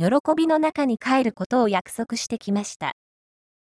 [0.00, 2.94] 喜びの中に帰ることを約束してきました。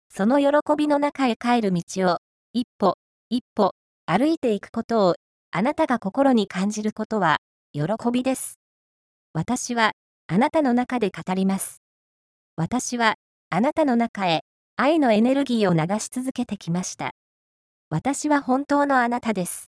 [0.08, 2.18] その喜びの中へ帰る道を、
[2.52, 2.94] 一歩、
[3.28, 3.72] 一歩、
[4.06, 5.14] 歩いていくことを、
[5.50, 7.38] あなたが心に感じることは、
[7.72, 7.82] 喜
[8.12, 8.60] びです。
[9.32, 9.94] 私は、
[10.28, 11.82] あなたの中で語ります。
[12.55, 13.16] 私は、
[13.50, 14.42] あなたの中へ、
[14.77, 17.10] 愛のエネルギーを流し続けてきました。
[17.91, 19.72] 私は本当のあなたです。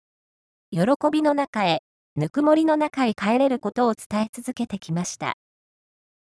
[0.70, 0.80] 喜
[1.12, 1.82] びの中へ、
[2.16, 5.34] ぬくもりの中へ帰れることを伝え続けてきました。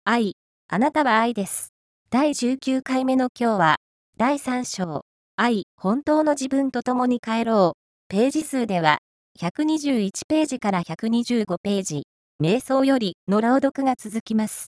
[0.05, 0.35] 愛、
[0.67, 1.73] あなたは愛です。
[2.11, 3.77] 第19回目の今日は、
[4.17, 5.05] 第3章、
[5.37, 7.79] 愛、本当の自分と共に帰ろう。
[8.09, 8.99] ページ数では、
[9.39, 12.03] 121ページから125ページ、
[12.43, 14.73] 瞑想よりの朗読が続きます。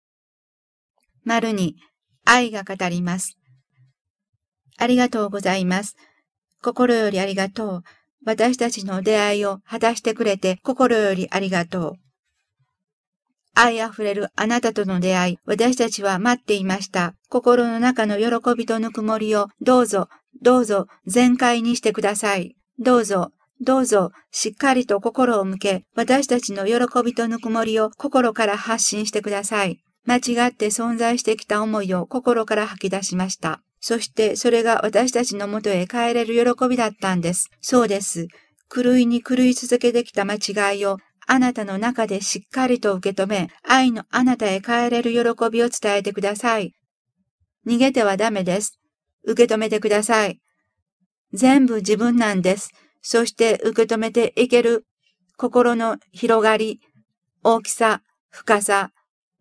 [1.23, 1.75] 丸に、
[2.25, 3.37] 愛が語ります。
[4.79, 5.95] ありがとうございます。
[6.63, 7.83] 心よりありがとう。
[8.25, 12.08] 私たちの出会いを果たしてくれて心よりありがとう。
[13.61, 17.13] 愛あふれるあなたとの出会い、私たちは待っていました。
[17.27, 20.07] 心の中の喜びとぬくもりをどうぞ、
[20.41, 22.55] どうぞ全開にしてください。
[22.79, 29.81] どうぞ、どうぞ、しっかりと心を向け、私たちの喜びとぬくもりを心から発信してください。
[30.05, 33.61] 間違って存在してきた思いを心から吐き出しました。
[33.81, 37.49] そしてそれが私たちのもとへ帰れる喜びだったんです。
[37.59, 38.27] そうです。
[38.73, 40.99] 狂いに狂い続けてきた間違いを
[41.31, 46.73] あなたの中でしっかりと受け止め、愛のあなたへ帰れる喜びを伝えてください。
[47.67, 48.79] 逃げてはダメです。
[49.25, 50.39] 受け止めてください。
[51.31, 52.71] 全部自分なんです。
[53.03, 54.87] そして受け止めていける
[55.37, 56.79] 心の広がり、
[57.43, 58.01] 大きさ、
[58.31, 58.89] 深さ、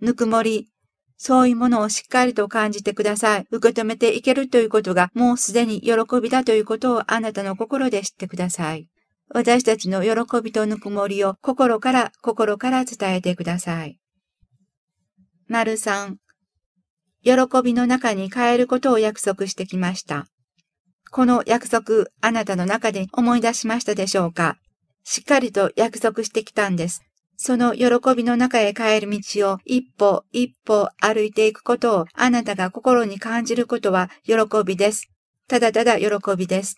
[0.03, 0.69] ぬくもり、
[1.17, 3.47] そういうものをしっかりと感じてください。
[3.51, 8.91] 受け止めていけるということがもうすでに喜びだということをあなたの心で知ってください。
[9.31, 13.99] 私たちの喜びとぬくもりを心から心から伝えてください。
[15.49, 16.19] 丸三、
[17.23, 20.27] 喜びの中に変えることを約束してきました。
[21.11, 24.57] この約束、あなたの中で思い出しましたでしょうか？
[25.05, 27.03] しっかりと約束してきたんです。
[27.37, 34.35] その喜びの中へ帰る道を一歩一歩歩いていくことをあなたが心に感じることは喜
[34.67, 35.09] びです。
[35.47, 36.77] ただただ喜びです。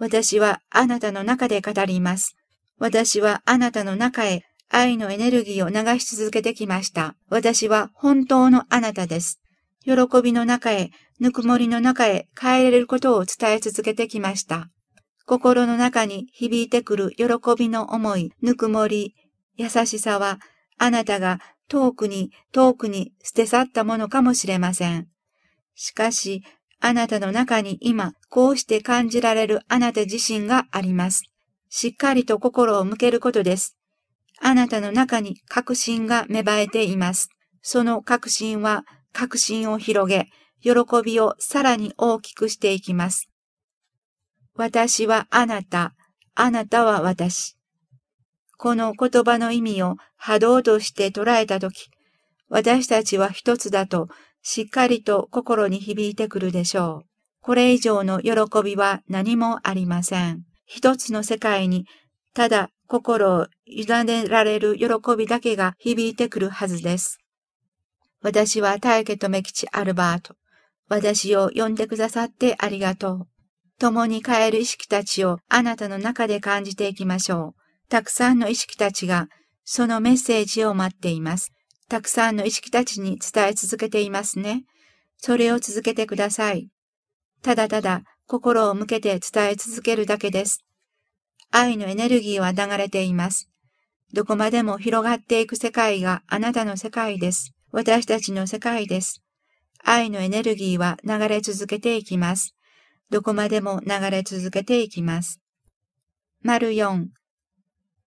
[0.00, 2.34] 私はあなたの中で語ります。
[2.78, 7.16] 私はあなたの中へ愛のエネルギーを流し続けてきました。
[7.28, 9.40] 私は本当のあなたです。
[9.84, 10.90] 喜びの中へ、
[11.20, 14.70] ぬくもりの中へ帰れることを伝え続けてきました。
[15.26, 17.26] 心の中に響いてくる喜
[17.58, 19.14] びの思い、ぬくもり、
[19.56, 20.40] 優しさは、
[20.78, 25.08] あなたが遠くに遠くに捨て去ったものかもしれません。
[25.74, 26.42] しかし、
[26.80, 31.24] あなたの中に今、こうして感じられるあなた自身があります。
[31.68, 33.76] しっかりと心を向けることです。
[34.40, 37.28] あなたの中に確信が芽生えています。
[37.60, 40.28] その確信は確信を広げ、
[40.62, 40.72] 喜
[41.04, 43.28] びをさらに大きくしていきます。
[44.54, 45.94] 私はあなた、
[46.34, 47.56] あなたは私。
[48.56, 51.90] この言葉の意味を波動として捉えたとき、
[52.48, 54.08] 私たちは一つだと
[54.42, 57.06] しっかりと心に響いてくるでしょう。
[57.42, 60.44] これ以上の喜びは何もありません。
[60.66, 61.86] 一つの世界に
[62.34, 64.86] ただ心を委ねられる喜
[65.16, 67.18] びだけが響いてくるはずです。
[68.22, 70.34] 私は大家とメ吉アルバート。
[70.88, 73.28] 私を呼んでくださってありがとう。
[73.78, 77.88] 共に帰る意識たちをあなたの中で感じていきましょう。
[77.88, 79.28] たくさんの意識たちが
[79.64, 81.52] そのメッセージを待っています。
[81.90, 84.62] たくさんの意識たちに伝え続けていますね。
[85.16, 86.68] それを続けてください。
[87.42, 90.64] ただただ心を向けて伝え続けるだけです。
[91.50, 93.50] 愛のエネルギーは流れています。
[94.12, 97.54] どこまでも広がっていく世界があなたの世界です。
[97.72, 99.20] 私たちの世界です。
[99.82, 102.54] 愛のエネルギーは流れ続けていきます。
[103.10, 105.40] どこまでも流れ続けていきます。
[106.44, 107.06] 丸4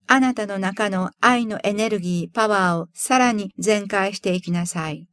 [0.07, 5.07] あなたの中の愛のエネルギー、パワーをさらに全開していきなさい。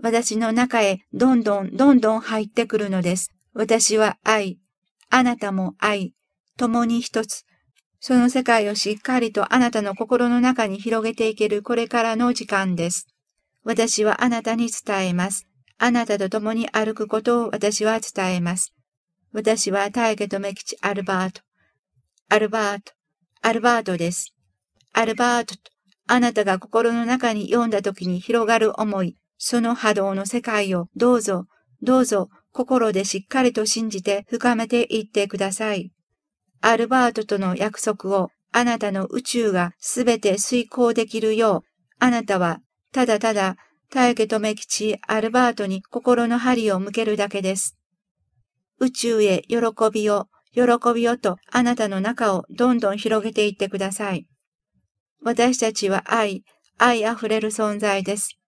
[0.00, 3.32] 私の中へどんどんどんどん入ってくるのです。
[3.52, 4.58] 私は愛。
[5.10, 6.14] あなたも愛。
[6.56, 7.44] 共に一つ。
[8.00, 13.08] その世界をしっかりとあなたの心の中に広げていけるこれからの時間です。
[13.64, 15.46] 私はあなたに伝えます。
[15.78, 18.72] あなたと共に歩くことを私は伝えます。
[19.32, 21.42] 私は大家とメキチアルバート。
[22.28, 22.97] アルバート。
[23.42, 24.34] アルバートです。
[24.92, 25.62] アルバートと、
[26.06, 31.46] あなたが心の中に読んだ時に広がる思い、その波動の世界をどうぞ、
[31.82, 35.92] どうぞ心でしっかりと信じて深めていってください。
[36.60, 41.68] アルバートとの約束をあなたの宇宙がすべて遂行できるよう、
[42.00, 42.60] あなたは
[42.92, 43.56] ただただ
[43.90, 47.76] 大家留吉アルバートに心の針を向けるだけです。
[48.80, 49.58] 宇宙へ喜
[49.92, 50.28] びを、
[50.66, 54.26] 喜びをとあなたの中をどんどん広げていってください。
[55.22, 56.44] 私たちは愛、
[56.78, 58.38] 愛あふれる存在です。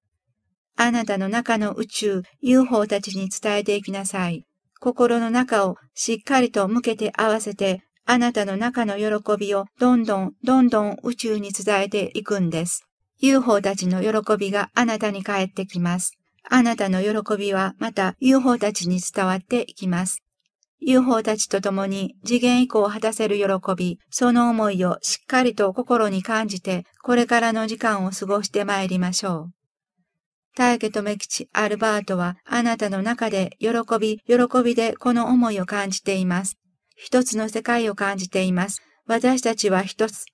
[0.77, 4.47] あなたの中の宇宙、UFO たちに伝えていきなさい。
[4.81, 12.87] 心の中をしっかりと向けて合わせて、あなたの中の喜びをどんどんどんどん宇宙に伝えていくんです。
[13.21, 16.17] UFO たちの喜びがあなたに返ってきます。
[16.49, 20.23] あなたの喜びはまた UFO たちに伝わっていきます。
[20.81, 29.51] UFO たちと共に次元以降を果たせる喜び、その思いをしっかりと心に感じて、これからの時間を過ごしてまいりましょう。
[30.57, 33.69] 大家とめ吉アルバートはあなたの中で喜
[34.01, 36.57] び、喜びでこの思いを感じています。
[36.97, 38.83] 一つの世界を感じています。
[39.07, 40.25] 私たちは一つ。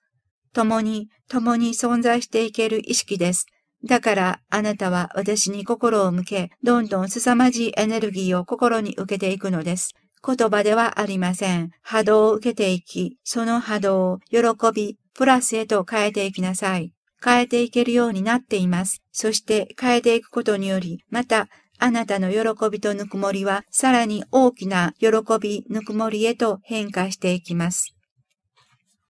[0.52, 3.46] 共に、共に存在していける意識です。
[3.84, 9.94] だからあなたは私に心を向け、どんどん凄まじいエネルギーを心に受けていくのです。
[10.26, 11.70] 言葉ではありません。
[11.82, 14.40] 波動を受けていき、その波動を喜
[14.74, 16.92] び、プラスへと変えていきなさい。
[17.24, 19.02] 変えていけるようになっています。
[19.12, 25.08] そして変えていくことにより、またあなたの喜びとぬくもりはさらに大きな喜
[25.40, 27.95] び、ぬくもりへと変化していきます。